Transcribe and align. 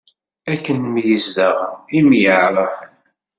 Akken 0.53 0.79
myezdaɣen, 0.93 1.73
ay 1.93 2.01
myaɛṛafen. 2.09 2.93